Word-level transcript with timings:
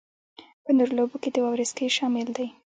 په 0.63 0.71
نورو 0.77 0.95
لوبو 0.97 1.17
کې 1.23 1.29
د 1.31 1.37
واورې 1.43 1.65
سکی 1.71 1.87
شامل 1.97 2.27
دی 2.37 2.47